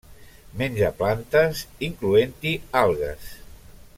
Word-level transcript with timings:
Menja 0.61 0.87
plantes, 1.01 1.61
incloent-hi 1.89 2.57
algues. 2.83 3.31